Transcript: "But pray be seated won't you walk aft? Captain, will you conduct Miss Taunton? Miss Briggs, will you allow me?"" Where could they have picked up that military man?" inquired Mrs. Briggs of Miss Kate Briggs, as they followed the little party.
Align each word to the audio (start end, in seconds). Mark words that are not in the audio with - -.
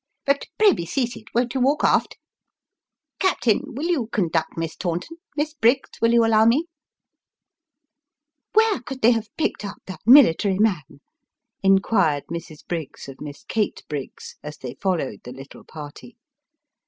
"But 0.25 0.47
pray 0.57 0.73
be 0.73 0.83
seated 0.87 1.27
won't 1.35 1.53
you 1.53 1.61
walk 1.61 1.83
aft? 1.83 2.17
Captain, 3.19 3.75
will 3.75 3.85
you 3.85 4.07
conduct 4.07 4.57
Miss 4.57 4.75
Taunton? 4.75 5.17
Miss 5.37 5.53
Briggs, 5.53 5.91
will 6.01 6.11
you 6.11 6.25
allow 6.25 6.43
me?"" 6.43 6.65
Where 8.55 8.79
could 8.81 9.03
they 9.03 9.11
have 9.11 9.29
picked 9.37 9.63
up 9.63 9.77
that 9.85 9.99
military 10.07 10.57
man?" 10.57 11.01
inquired 11.61 12.23
Mrs. 12.31 12.65
Briggs 12.67 13.07
of 13.07 13.21
Miss 13.21 13.43
Kate 13.43 13.83
Briggs, 13.87 14.37
as 14.41 14.57
they 14.57 14.73
followed 14.73 15.21
the 15.23 15.33
little 15.33 15.63
party. 15.63 16.17